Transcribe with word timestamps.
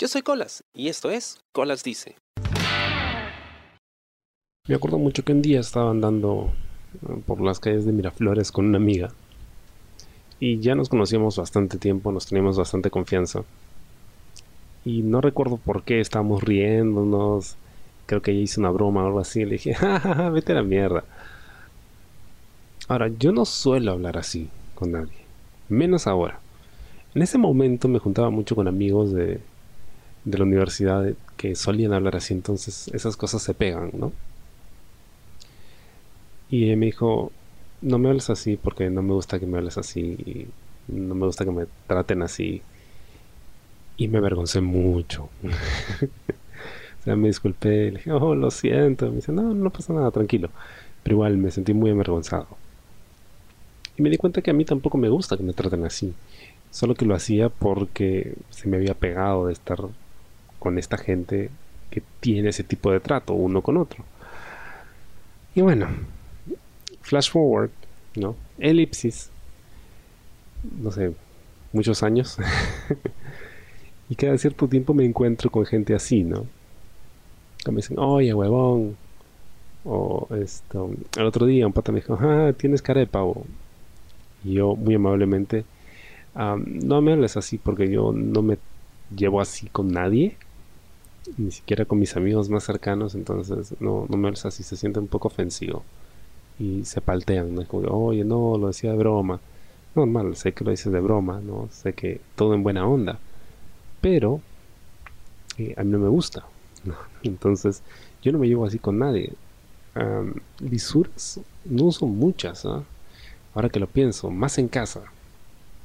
Yo 0.00 0.06
soy 0.06 0.22
Colas 0.22 0.62
y 0.72 0.86
esto 0.86 1.10
es 1.10 1.40
Colas 1.50 1.82
Dice. 1.82 2.14
Me 4.68 4.76
acuerdo 4.76 4.96
mucho 4.96 5.24
que 5.24 5.32
un 5.32 5.42
día 5.42 5.58
estaba 5.58 5.90
andando 5.90 6.52
eh, 7.02 7.20
por 7.26 7.40
las 7.40 7.58
calles 7.58 7.84
de 7.84 7.90
Miraflores 7.90 8.52
con 8.52 8.66
una 8.66 8.76
amiga 8.76 9.08
y 10.38 10.60
ya 10.60 10.76
nos 10.76 10.88
conocíamos 10.88 11.36
bastante 11.36 11.78
tiempo, 11.78 12.12
nos 12.12 12.26
teníamos 12.26 12.56
bastante 12.56 12.90
confianza. 12.90 13.42
Y 14.84 15.02
no 15.02 15.20
recuerdo 15.20 15.56
por 15.56 15.82
qué 15.82 15.98
estábamos 15.98 16.44
riéndonos. 16.44 17.56
Creo 18.06 18.22
que 18.22 18.30
ella 18.30 18.42
hizo 18.42 18.60
una 18.60 18.70
broma 18.70 19.02
o 19.02 19.06
algo 19.06 19.18
así. 19.18 19.44
Le 19.44 19.52
dije, 19.54 19.74
ja, 19.74 20.30
vete 20.30 20.52
a 20.52 20.56
la 20.56 20.62
mierda. 20.62 21.02
Ahora, 22.86 23.08
yo 23.08 23.32
no 23.32 23.44
suelo 23.44 23.90
hablar 23.90 24.16
así 24.16 24.48
con 24.76 24.92
nadie. 24.92 25.18
Menos 25.68 26.06
ahora. 26.06 26.38
En 27.16 27.22
ese 27.22 27.36
momento 27.36 27.88
me 27.88 27.98
juntaba 27.98 28.30
mucho 28.30 28.54
con 28.54 28.68
amigos 28.68 29.12
de, 29.12 29.40
de 30.30 30.38
la 30.38 30.44
universidad 30.44 31.12
que 31.36 31.54
solían 31.54 31.92
hablar 31.92 32.16
así. 32.16 32.34
Entonces 32.34 32.88
esas 32.88 33.16
cosas 33.16 33.42
se 33.42 33.54
pegan, 33.54 33.90
¿no? 33.94 34.12
Y 36.50 36.74
me 36.76 36.86
dijo, 36.86 37.32
no 37.82 37.98
me 37.98 38.08
hables 38.08 38.30
así 38.30 38.56
porque 38.56 38.90
no 38.90 39.02
me 39.02 39.12
gusta 39.12 39.38
que 39.38 39.46
me 39.46 39.58
hables 39.58 39.78
así. 39.78 40.48
no 40.88 41.14
me 41.14 41.26
gusta 41.26 41.44
que 41.44 41.50
me 41.50 41.66
traten 41.86 42.22
así. 42.22 42.62
Y 43.96 44.08
me 44.08 44.18
avergoncé 44.18 44.60
mucho. 44.60 45.28
o 45.42 47.04
sea, 47.04 47.16
me 47.16 47.28
disculpé. 47.28 47.90
Le 47.92 47.98
dije, 47.98 48.12
oh, 48.12 48.34
lo 48.34 48.50
siento. 48.50 49.08
Me 49.10 49.16
dice, 49.16 49.32
no, 49.32 49.54
no 49.54 49.70
pasa 49.70 49.92
nada, 49.92 50.10
tranquilo. 50.10 50.50
Pero 51.02 51.16
igual 51.16 51.36
me 51.38 51.50
sentí 51.50 51.74
muy 51.74 51.90
avergonzado. 51.90 52.48
Y 53.96 54.02
me 54.02 54.10
di 54.10 54.16
cuenta 54.16 54.42
que 54.42 54.50
a 54.50 54.54
mí 54.54 54.64
tampoco 54.64 54.98
me 54.98 55.08
gusta 55.08 55.36
que 55.36 55.42
me 55.42 55.52
traten 55.52 55.84
así. 55.84 56.14
Solo 56.70 56.94
que 56.94 57.06
lo 57.06 57.14
hacía 57.14 57.48
porque 57.48 58.34
se 58.50 58.68
me 58.68 58.76
había 58.76 58.94
pegado 58.94 59.46
de 59.46 59.52
estar 59.52 59.78
con 60.58 60.78
esta 60.78 60.96
gente 60.96 61.50
que 61.90 62.02
tiene 62.20 62.50
ese 62.50 62.64
tipo 62.64 62.90
de 62.90 63.00
trato 63.00 63.34
uno 63.34 63.62
con 63.62 63.76
otro. 63.76 64.04
Y 65.54 65.60
bueno, 65.60 65.88
flash 67.02 67.30
forward, 67.30 67.70
¿no? 68.16 68.36
Elipsis, 68.58 69.30
no 70.80 70.90
sé, 70.90 71.12
muchos 71.72 72.02
años. 72.02 72.36
y 74.08 74.14
cada 74.14 74.36
cierto 74.38 74.68
tiempo 74.68 74.94
me 74.94 75.04
encuentro 75.04 75.50
con 75.50 75.64
gente 75.66 75.94
así, 75.94 76.22
¿no? 76.24 76.46
Que 77.64 77.70
me 77.70 77.76
dicen, 77.76 77.98
oye, 77.98 78.32
huevón. 78.34 78.96
O 79.84 80.28
esto, 80.36 80.90
el 81.16 81.24
otro 81.24 81.46
día 81.46 81.66
un 81.66 81.72
pata 81.72 81.92
me 81.92 82.00
dijo, 82.00 82.18
ah, 82.20 82.52
tienes 82.56 82.82
cara 82.82 83.00
de 83.00 83.06
pavo. 83.06 83.46
Y 84.44 84.54
yo, 84.54 84.76
muy 84.76 84.94
amablemente, 84.94 85.64
no 86.34 87.00
me 87.00 87.12
hables 87.12 87.36
así 87.36 87.58
porque 87.58 87.90
yo 87.90 88.12
no 88.12 88.42
me 88.42 88.58
llevo 89.16 89.40
así 89.40 89.68
con 89.68 89.88
nadie. 89.88 90.36
Ni 91.36 91.50
siquiera 91.50 91.84
con 91.84 91.98
mis 91.98 92.16
amigos 92.16 92.48
más 92.48 92.64
cercanos. 92.64 93.14
Entonces, 93.14 93.74
no, 93.80 94.06
no 94.08 94.16
me 94.16 94.28
hables 94.28 94.44
así, 94.46 94.62
se 94.62 94.76
siente 94.76 94.98
un 95.00 95.08
poco 95.08 95.28
ofensivo 95.28 95.84
y 96.58 96.84
se 96.84 97.00
paltean, 97.00 97.54
¿no? 97.54 97.66
como, 97.66 97.88
oye, 97.88 98.24
no, 98.24 98.58
lo 98.58 98.68
decía 98.68 98.90
de 98.92 98.98
broma. 98.98 99.40
Normal, 99.94 100.36
sé 100.36 100.52
que 100.52 100.64
lo 100.64 100.70
dices 100.70 100.92
de 100.92 101.00
broma, 101.00 101.40
¿no? 101.40 101.68
Sé 101.70 101.92
que 101.92 102.20
todo 102.36 102.54
en 102.54 102.62
buena 102.62 102.86
onda. 102.86 103.18
Pero 104.00 104.40
eh, 105.56 105.74
a 105.76 105.84
mí 105.84 105.90
no 105.90 105.98
me 105.98 106.08
gusta. 106.08 106.44
Entonces, 107.22 107.82
yo 108.22 108.32
no 108.32 108.38
me 108.38 108.48
llevo 108.48 108.66
así 108.66 108.78
con 108.78 108.98
nadie. 108.98 109.32
lisuras 110.60 111.40
no 111.64 111.84
uso 111.84 112.06
muchas, 112.06 112.64
¿ah? 112.66 112.82
Ahora 113.54 113.68
que 113.70 113.80
lo 113.80 113.86
pienso, 113.86 114.30
más 114.30 114.58
en 114.58 114.68
casa. 114.68 115.02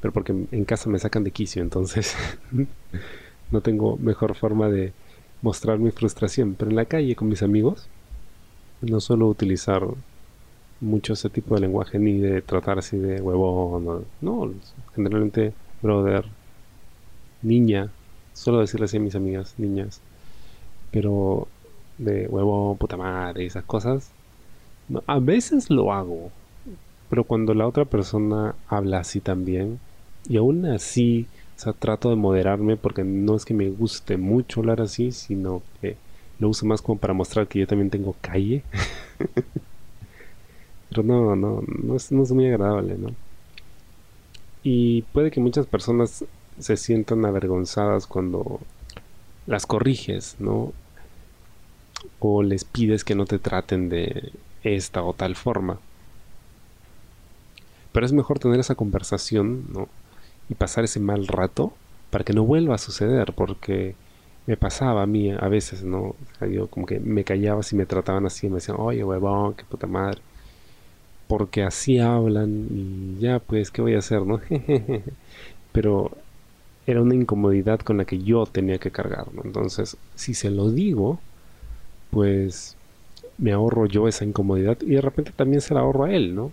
Pero 0.01 0.11
porque 0.11 0.33
en 0.51 0.65
casa 0.65 0.89
me 0.89 0.99
sacan 0.99 1.23
de 1.23 1.31
quicio, 1.31 1.61
entonces 1.61 2.15
no 3.51 3.61
tengo 3.61 3.97
mejor 3.97 4.35
forma 4.35 4.69
de 4.69 4.91
mostrar 5.43 5.77
mi 5.77 5.91
frustración. 5.91 6.55
Pero 6.57 6.71
en 6.71 6.77
la 6.77 6.85
calle 6.85 7.15
con 7.15 7.29
mis 7.29 7.43
amigos, 7.43 7.87
no 8.81 8.99
suelo 8.99 9.27
utilizar 9.27 9.85
mucho 10.81 11.13
ese 11.13 11.29
tipo 11.29 11.53
de 11.55 11.61
lenguaje 11.61 11.99
ni 11.99 12.17
de 12.17 12.41
tratar 12.41 12.79
así 12.79 12.97
de 12.97 13.21
huevón. 13.21 14.05
No, 14.21 14.51
generalmente, 14.95 15.53
brother, 15.81 16.25
niña, 17.43 17.91
suelo 18.33 18.61
decirle 18.61 18.85
así 18.85 18.97
a 18.97 19.01
mis 19.01 19.15
amigas, 19.15 19.53
niñas, 19.57 20.01
pero 20.91 21.47
de 21.97 22.27
huevón, 22.27 22.77
puta 22.77 22.97
madre, 22.97 23.45
esas 23.45 23.63
cosas, 23.63 24.09
a 25.07 25.19
veces 25.19 25.69
lo 25.69 25.93
hago, 25.93 26.31
pero 27.09 27.23
cuando 27.23 27.53
la 27.53 27.67
otra 27.67 27.85
persona 27.85 28.55
habla 28.67 28.99
así 28.99 29.19
también, 29.19 29.79
y 30.27 30.37
aún 30.37 30.65
así, 30.65 31.27
o 31.55 31.59
sea, 31.59 31.73
trato 31.73 32.09
de 32.09 32.15
moderarme 32.15 32.77
porque 32.77 33.03
no 33.03 33.35
es 33.35 33.45
que 33.45 33.53
me 33.53 33.69
guste 33.69 34.17
mucho 34.17 34.61
hablar 34.61 34.81
así, 34.81 35.11
sino 35.11 35.61
que 35.81 35.97
lo 36.39 36.49
uso 36.49 36.65
más 36.65 36.81
como 36.81 36.99
para 36.99 37.13
mostrar 37.13 37.47
que 37.47 37.59
yo 37.59 37.67
también 37.67 37.89
tengo 37.89 38.15
calle. 38.21 38.63
Pero 40.89 41.03
no, 41.03 41.35
no, 41.35 41.63
no 41.65 41.95
es, 41.95 42.11
muy 42.11 42.47
agradable, 42.47 42.97
¿no? 42.97 43.09
Y 44.63 45.01
puede 45.13 45.31
que 45.31 45.39
muchas 45.39 45.65
personas 45.65 46.25
se 46.59 46.77
sientan 46.77 47.25
avergonzadas 47.25 48.07
cuando 48.07 48.59
las 49.47 49.65
corriges, 49.65 50.35
¿no? 50.39 50.71
O 52.19 52.43
les 52.43 52.63
pides 52.63 53.03
que 53.03 53.15
no 53.15 53.25
te 53.25 53.39
traten 53.39 53.89
de 53.89 54.31
esta 54.63 55.03
o 55.03 55.13
tal 55.13 55.35
forma. 55.35 55.79
Pero 57.91 58.05
es 58.05 58.11
mejor 58.13 58.39
tener 58.39 58.59
esa 58.59 58.75
conversación, 58.75 59.65
¿no? 59.71 59.87
Y 60.49 60.55
pasar 60.55 60.83
ese 60.83 60.99
mal 60.99 61.27
rato 61.27 61.73
para 62.09 62.23
que 62.23 62.33
no 62.33 62.43
vuelva 62.43 62.75
a 62.75 62.77
suceder, 62.77 63.33
porque 63.33 63.95
me 64.45 64.57
pasaba 64.57 65.03
a 65.03 65.07
mí 65.07 65.31
a 65.31 65.47
veces, 65.47 65.83
¿no? 65.83 66.15
yo 66.51 66.67
como 66.67 66.85
que 66.85 66.99
me 66.99 67.23
callaba 67.23 67.63
si 67.63 67.75
me 67.75 67.85
trataban 67.85 68.25
así, 68.25 68.49
me 68.49 68.55
decían, 68.55 68.77
oye, 68.79 69.03
huevón, 69.03 69.53
qué 69.55 69.63
puta 69.63 69.87
madre 69.87 70.21
porque 71.27 71.63
así 71.63 71.99
hablan 71.99 72.67
y 72.69 73.19
ya 73.19 73.39
pues, 73.39 73.71
¿qué 73.71 73.81
voy 73.81 73.95
a 73.95 73.99
hacer, 73.99 74.25
no? 74.25 74.39
Pero 75.71 76.11
era 76.85 77.01
una 77.01 77.15
incomodidad 77.15 77.79
con 77.79 77.97
la 77.97 78.05
que 78.05 78.19
yo 78.19 78.45
tenía 78.45 78.77
que 78.77 78.91
cargar, 78.91 79.25
Entonces, 79.43 79.97
si 80.15 80.33
se 80.35 80.51
lo 80.51 80.69
digo, 80.69 81.19
pues 82.11 82.77
me 83.39 83.51
ahorro 83.51 83.87
yo 83.87 84.07
esa 84.07 84.25
incomodidad 84.25 84.77
y 84.81 84.91
de 84.91 85.01
repente 85.01 85.31
también 85.35 85.61
se 85.61 85.73
la 85.73 85.79
ahorro 85.81 86.05
a 86.05 86.13
él, 86.13 86.35
¿no? 86.35 86.51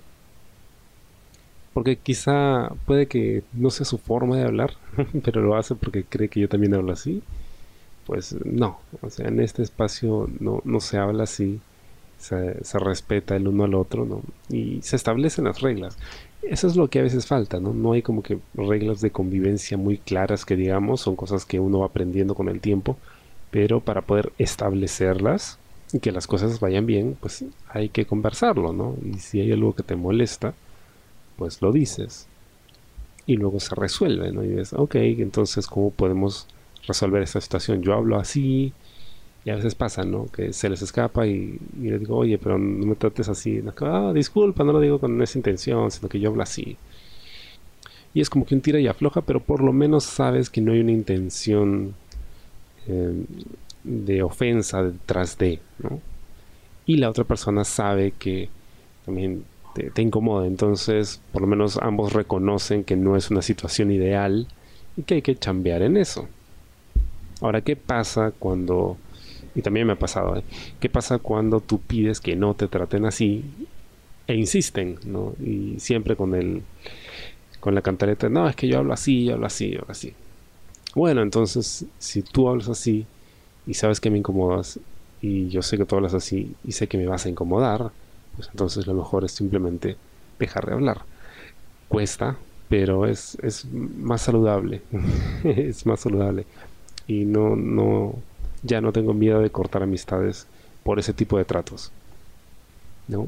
Porque 1.75 1.97
quizá 1.97 2.71
puede 2.87 3.07
que 3.07 3.43
no 3.53 3.71
sea 3.71 3.87
su 3.87 3.99
forma 3.99 4.37
de 4.37 4.45
hablar, 4.45 4.75
pero 5.25 5.41
lo 5.43 5.57
hace 5.57 5.75
porque 5.75 6.05
cree 6.05 6.29
que 6.29 6.41
yo 6.41 6.49
también 6.49 6.75
hablo 6.75 6.93
así. 6.93 7.23
Pues 8.07 8.35
no, 8.45 8.81
o 9.03 9.11
sea, 9.11 9.29
en 9.29 9.41
este 9.41 9.63
espacio 9.63 10.29
no, 10.41 10.63
no 10.65 10.81
se 10.81 10.99
habla 10.99 11.25
así 11.25 11.61
se, 12.21 12.79
respeta 12.79 13.35
el 13.35 13.49
uno 13.49 13.65
al 13.65 13.75
otro, 13.75 14.05
¿no? 14.05 14.23
Y 14.49 14.81
se 14.83 14.97
establecen 14.97 15.47
las 15.47 15.61
reglas. 15.61 15.97
Eso 16.43 16.67
es 16.67 16.77
lo 16.77 16.89
que 16.89 17.01
a 17.01 17.03
veces 17.03 17.27
falta, 17.27 17.61
¿no? 17.61 17.73
No 17.73 17.93
hay 17.93 18.03
como 18.03 18.23
que 18.23 18.39
reglas 18.55 19.01
de 19.01 19.11
convivencia 19.11 19.77
muy 19.77 19.99
claras 19.99 20.45
que 20.45 20.57
digamos, 20.57 21.01
son 21.01 21.17
cosas 21.17 21.45
que 21.45 21.61
uno 21.61 21.81
va 21.81 21.87
aprendiendo 21.87 22.35
con 22.35 22.49
el 22.49 22.61
tiempo, 22.61 22.97
pero 23.51 23.81
para 23.81 24.03
poder 24.03 24.33
establecerlas 24.39 25.59
y 25.93 25.99
que 25.99 26.13
las 26.13 26.27
cosas 26.27 26.61
vayan 26.61 26.87
bien, 26.87 27.17
pues 27.21 27.45
hay 27.69 27.89
que 27.89 28.07
conversarlo, 28.07 28.73
¿no? 28.73 28.97
Y 29.05 29.19
si 29.19 29.41
hay 29.41 29.53
algo 29.53 29.75
que 29.75 29.83
te 29.83 29.97
molesta, 29.97 30.55
pues 31.41 31.63
lo 31.63 31.73
dices. 31.73 32.27
Y 33.25 33.37
luego 33.39 33.61
se 33.61 33.75
resuelve, 33.75 34.31
¿no? 34.31 34.45
Y 34.45 34.49
dices, 34.49 34.75
ok, 34.75 34.97
entonces, 34.97 35.67
¿cómo 35.67 35.91
podemos 35.91 36.47
resolver 36.87 37.23
esta 37.23 37.41
situación? 37.41 37.81
Yo 37.81 37.95
hablo 37.95 38.19
así, 38.19 38.75
y 39.47 39.49
a 39.49 39.57
veces 39.57 39.75
pasa, 39.75 40.05
¿no? 40.05 40.27
Que 40.27 40.53
se 40.53 40.69
les 40.69 40.83
escapa 40.83 41.27
y, 41.27 41.59
le 41.81 41.99
digo, 41.99 42.19
oye, 42.19 42.37
pero 42.37 42.59
no 42.59 42.87
me 42.87 42.95
trates 42.95 43.31
así. 43.31 43.63
ah, 43.81 44.13
disculpa, 44.15 44.65
no 44.65 44.73
lo 44.73 44.81
digo 44.81 44.99
con 44.99 45.21
esa 45.23 45.39
intención, 45.39 45.91
sino 45.91 46.11
que 46.11 46.21
yo 46.21 46.29
hablo 46.29 46.43
así. 46.43 46.77
Y 48.13 48.21
es 48.21 48.29
como 48.29 48.45
que 48.45 48.55
un 48.55 48.61
tira 48.61 48.79
y 48.81 48.87
afloja, 48.87 49.23
pero 49.23 49.41
por 49.41 49.63
lo 49.63 49.73
menos 49.73 50.05
sabes 50.05 50.51
que 50.51 50.61
no 50.61 50.73
hay 50.73 50.81
una 50.81 50.93
intención 50.93 51.95
em, 52.87 53.25
de 53.83 54.23
ofensa 54.23 54.83
detrás 54.83 55.39
de, 55.39 55.61
¿no? 55.79 56.01
Y 56.85 56.99
la 56.99 57.09
otra 57.09 57.25
persona 57.25 57.65
sabe 57.65 58.13
que 58.19 58.51
también 59.07 59.45
te, 59.75 60.03
incomoda. 60.03 60.47
Entonces, 60.47 61.21
por 61.33 61.43
lo 61.43 61.49
menos 61.49 61.79
ambos 61.83 62.13
reconocen 62.13 62.85
que 62.85 62.97
no 62.97 63.17
es 63.17 63.31
una 63.31 63.43
situación 63.43 63.91
ideal 63.91 64.49
y 64.97 65.03
que 65.03 65.15
hay 65.15 65.23
que 65.23 65.37
chambear 65.37 65.83
en 65.83 65.97
eso. 65.97 66.29
Ahora, 67.41 67.63
¿qué 67.63 67.77
pasa 67.77 68.33
cuando 68.39 68.97
y 69.55 69.63
también 69.63 69.87
me 69.87 69.95
ha 69.95 69.99
pasado, 69.99 70.37
¿eh? 70.37 70.45
¿qué 70.79 70.89
pasa 70.89 71.19
cuando 71.19 71.61
tú 71.61 71.81
pides 71.81 72.21
que 72.21 72.37
no 72.37 72.55
te 72.55 72.69
traten 72.69 73.05
así 73.05 73.45
e 74.27 74.35
insisten, 74.35 74.99
¿no? 75.05 75.35
Y 75.45 75.81
siempre 75.81 76.15
con 76.15 76.35
el 76.35 76.63
con 77.59 77.75
la 77.75 77.83
cantareta, 77.83 78.29
no, 78.29 78.49
es 78.49 78.57
que 78.57 78.69
yo 78.69 78.79
hablo 78.79 78.95
así, 78.95 79.25
yo 79.25 79.35
hablo 79.35 79.47
así, 79.47 79.71
yo 79.71 79.81
hablo 79.81 79.93
así. 79.93 80.15
Bueno, 80.95 81.23
entonces, 81.23 81.85
si 81.99 82.23
tú 82.23 82.49
hablas 82.49 82.69
así 82.69 83.07
y 83.67 83.75
sabes 83.75 84.01
que 84.01 84.11
me 84.11 84.19
incomodas 84.19 84.81
y 85.21 85.49
yo 85.49 85.63
sé 85.63 85.77
que 85.77 85.85
tú 85.85 85.97
hablas 85.97 86.15
así 86.15 86.55
y 86.65 86.73
sé 86.73 86.89
que 86.89 86.97
me 86.97 87.07
vas 87.07 87.27
a 87.27 87.29
incomodar, 87.29 87.93
pues 88.37 88.49
entonces 88.51 88.87
lo 88.87 88.95
mejor 88.95 89.25
es 89.25 89.33
simplemente 89.33 89.97
dejar 90.39 90.67
de 90.67 90.73
hablar. 90.73 91.03
Cuesta, 91.89 92.37
pero 92.69 93.07
es, 93.07 93.37
es 93.43 93.67
más 93.73 94.23
saludable. 94.23 94.83
es 95.45 95.87
más 95.87 96.01
saludable. 96.01 96.47
y 97.07 97.25
no, 97.25 97.57
no, 97.57 98.15
ya 98.63 98.81
no 98.81 98.93
tengo 98.93 99.15
miedo 99.15 99.41
de 99.41 99.51
cortar 99.51 99.83
amistades 99.83 100.47
por 100.85 100.99
ese 100.99 101.13
tipo 101.13 101.39
de 101.39 101.45
tratos. 101.45 101.93
¿no? 103.09 103.27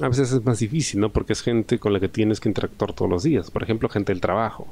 a 0.00 0.08
veces 0.08 0.32
es 0.32 0.44
más 0.44 0.58
difícil, 0.58 1.00
¿no? 1.00 1.10
Porque 1.10 1.32
es 1.32 1.42
gente 1.42 1.78
con 1.78 1.92
la 1.92 2.00
que 2.00 2.08
tienes 2.08 2.40
que 2.40 2.48
interactuar 2.48 2.92
todos 2.92 3.10
los 3.10 3.22
días. 3.22 3.50
Por 3.50 3.62
ejemplo, 3.62 3.88
gente 3.88 4.12
del 4.12 4.20
trabajo, 4.20 4.66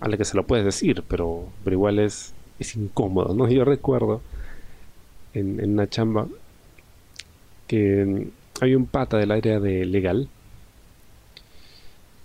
a 0.00 0.08
la 0.08 0.16
que 0.16 0.24
se 0.24 0.36
lo 0.36 0.46
puedes 0.46 0.64
decir, 0.64 1.04
pero, 1.08 1.48
pero 1.64 1.74
igual 1.74 1.98
es, 1.98 2.32
es 2.58 2.74
incómodo, 2.74 3.34
¿no? 3.34 3.48
Yo 3.50 3.64
recuerdo 3.64 4.20
en, 5.34 5.60
en 5.60 5.72
una 5.72 5.88
chamba 5.88 6.26
que 7.68 8.26
había 8.60 8.76
un 8.76 8.86
pata 8.86 9.18
del 9.18 9.30
área 9.30 9.60
de 9.60 9.84
legal 9.86 10.28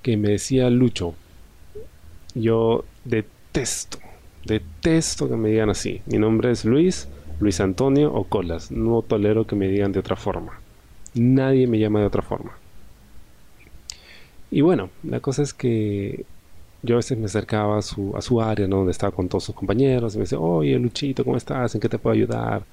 que 0.02 0.18
me 0.18 0.30
decía 0.30 0.70
Lucho. 0.70 1.14
Yo 2.36 2.84
detesto, 3.06 4.00
detesto 4.46 5.30
que 5.30 5.36
me 5.36 5.50
digan 5.50 5.70
así. 5.70 6.02
Mi 6.08 6.18
nombre 6.18 6.52
es 6.52 6.66
Luis, 6.66 7.08
Luis 7.40 7.60
Antonio 7.60 8.12
o 8.14 8.24
Colas. 8.26 8.72
No 8.72 9.02
tolero 9.04 9.46
que 9.46 9.56
me 9.56 9.68
digan 9.68 9.92
de 9.92 10.00
otra 10.00 10.16
forma. 10.16 10.60
Nadie 11.14 11.68
me 11.68 11.78
llama 11.80 12.00
de 12.00 12.08
otra 12.08 12.24
forma. 12.24 12.58
Y 14.50 14.62
bueno, 14.62 14.90
la 15.04 15.20
cosa 15.20 15.42
es 15.42 15.54
que 15.54 16.26
yo 16.84 16.96
a 16.96 16.98
veces 16.98 17.18
me 17.18 17.26
acercaba 17.26 17.78
a 17.78 17.82
su, 17.82 18.16
a 18.16 18.22
su 18.22 18.42
área, 18.42 18.68
¿no? 18.68 18.78
donde 18.78 18.92
estaba 18.92 19.12
con 19.12 19.30
todos 19.30 19.46
sus 19.46 19.56
compañeros, 19.56 20.14
y 20.14 20.18
me 20.18 20.24
decía, 20.24 20.40
oye 20.40 20.78
Luchito, 20.78 21.24
¿cómo 21.24 21.38
estás? 21.38 21.74
¿En 21.74 21.82
qué 21.82 21.90
te 21.90 21.98
puedo 21.98 22.14
ayudar? 22.14 22.64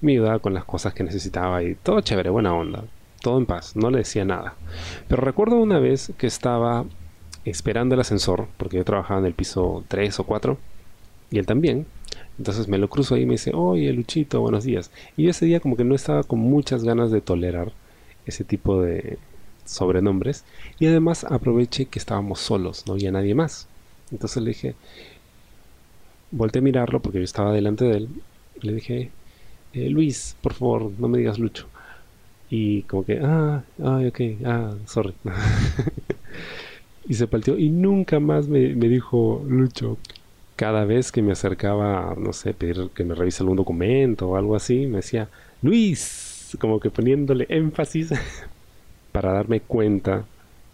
Me 0.00 0.12
ayudaba 0.12 0.38
con 0.38 0.54
las 0.54 0.64
cosas 0.64 0.94
que 0.94 1.04
necesitaba 1.04 1.62
y 1.62 1.74
todo 1.74 2.00
chévere, 2.00 2.30
buena 2.30 2.54
onda, 2.54 2.84
todo 3.22 3.38
en 3.38 3.46
paz, 3.46 3.76
no 3.76 3.90
le 3.90 3.98
decía 3.98 4.24
nada. 4.24 4.54
Pero 5.08 5.22
recuerdo 5.22 5.56
una 5.56 5.78
vez 5.78 6.12
que 6.18 6.26
estaba 6.26 6.84
esperando 7.44 7.94
el 7.94 8.00
ascensor, 8.00 8.48
porque 8.56 8.76
yo 8.76 8.84
trabajaba 8.84 9.20
en 9.20 9.26
el 9.26 9.34
piso 9.34 9.84
3 9.88 10.20
o 10.20 10.24
4, 10.24 10.58
y 11.30 11.38
él 11.38 11.46
también, 11.46 11.86
entonces 12.38 12.68
me 12.68 12.78
lo 12.78 12.88
cruzo 12.88 13.14
ahí 13.14 13.22
y 13.22 13.26
me 13.26 13.34
dice, 13.34 13.52
oye 13.54 13.92
Luchito, 13.92 14.40
buenos 14.40 14.64
días. 14.64 14.90
Y 15.16 15.24
yo 15.24 15.30
ese 15.30 15.46
día 15.46 15.60
como 15.60 15.76
que 15.76 15.84
no 15.84 15.94
estaba 15.94 16.22
con 16.22 16.38
muchas 16.38 16.84
ganas 16.84 17.10
de 17.10 17.20
tolerar 17.20 17.72
ese 18.26 18.44
tipo 18.44 18.82
de 18.82 19.18
sobrenombres. 19.64 20.44
Y 20.78 20.86
además 20.86 21.24
aproveché 21.24 21.86
que 21.86 21.98
estábamos 21.98 22.40
solos, 22.40 22.84
no 22.86 22.94
había 22.94 23.12
nadie 23.12 23.34
más. 23.34 23.68
Entonces 24.12 24.42
le 24.42 24.50
dije, 24.50 24.74
volteé 26.30 26.60
a 26.60 26.62
mirarlo 26.62 27.00
porque 27.00 27.18
yo 27.18 27.24
estaba 27.24 27.52
delante 27.52 27.84
de 27.84 27.96
él. 27.96 28.08
Le 28.60 28.74
dije, 28.74 29.10
eh, 29.76 29.90
Luis, 29.90 30.36
por 30.40 30.54
favor, 30.54 30.90
no 30.98 31.08
me 31.08 31.18
digas 31.18 31.38
Lucho. 31.38 31.66
Y 32.50 32.82
como 32.82 33.04
que, 33.04 33.20
ah, 33.22 33.62
ay, 33.82 34.06
ok, 34.06 34.20
ah, 34.44 34.74
sorry. 34.86 35.14
y 37.08 37.14
se 37.14 37.26
partió 37.26 37.58
y 37.58 37.70
nunca 37.70 38.20
más 38.20 38.48
me, 38.48 38.74
dijo 38.74 39.44
Lucho 39.48 39.98
cada 40.56 40.84
vez 40.84 41.12
que 41.12 41.22
me 41.22 41.32
acercaba, 41.32 42.14
no 42.18 42.32
sé, 42.32 42.54
pedir 42.54 42.88
que 42.94 43.04
me 43.04 43.14
revise 43.14 43.42
algún 43.42 43.58
documento 43.58 44.28
o 44.30 44.36
algo 44.36 44.56
así, 44.56 44.86
me 44.86 44.98
decía, 44.98 45.28
Luis, 45.62 46.56
como 46.60 46.80
que 46.80 46.90
poniéndole 46.90 47.46
énfasis 47.50 48.10
para 49.12 49.32
darme 49.32 49.60
cuenta 49.60 50.24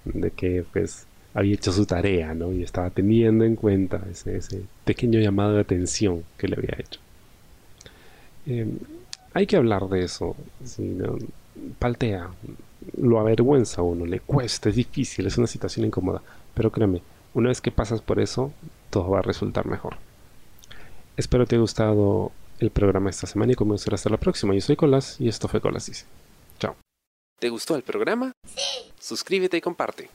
de 0.04 0.30
que 0.30 0.64
pues 0.72 1.06
había 1.34 1.54
hecho 1.54 1.72
su 1.72 1.86
tarea, 1.86 2.34
¿no? 2.34 2.52
Y 2.52 2.62
estaba 2.62 2.90
teniendo 2.90 3.44
en 3.44 3.56
cuenta 3.56 4.02
ese, 4.10 4.62
pequeño 4.84 5.18
llamado 5.20 5.54
de 5.54 5.60
atención 5.62 6.22
que 6.36 6.48
le 6.48 6.56
había 6.56 6.76
hecho. 6.78 7.00
Em, 8.46 8.78
hay 9.34 9.46
que 9.46 9.56
hablar 9.56 9.88
de 9.88 10.04
eso, 10.04 10.36
paltea, 11.78 12.30
lo 12.96 13.20
avergüenza 13.20 13.80
a 13.80 13.84
uno, 13.84 14.04
le 14.04 14.20
cuesta, 14.20 14.68
es 14.68 14.76
difícil, 14.76 15.26
es 15.26 15.38
una 15.38 15.46
situación 15.46 15.86
incómoda, 15.86 16.22
pero 16.54 16.70
créeme, 16.70 17.02
una 17.34 17.48
vez 17.48 17.60
que 17.60 17.70
pasas 17.70 18.00
por 18.00 18.20
eso, 18.20 18.52
todo 18.90 19.10
va 19.10 19.20
a 19.20 19.22
resultar 19.22 19.66
mejor. 19.66 19.96
Espero 21.16 21.46
te 21.46 21.56
haya 21.56 21.60
gustado 21.60 22.32
el 22.58 22.70
programa 22.70 23.10
esta 23.10 23.26
semana 23.26 23.52
y 23.52 23.54
comenzar 23.54 23.94
hasta 23.94 24.10
la 24.10 24.16
próxima. 24.16 24.54
Yo 24.54 24.60
soy 24.60 24.76
Colas 24.76 25.20
y 25.20 25.28
esto 25.28 25.48
fue 25.48 25.60
Colas 25.60 25.86
Dice. 25.86 26.06
Chao. 26.58 26.76
¿Te 27.38 27.48
gustó 27.48 27.76
el 27.76 27.82
programa? 27.82 28.32
Sí. 28.46 28.92
Suscríbete 28.98 29.56
y 29.56 29.60
comparte. 29.60 30.10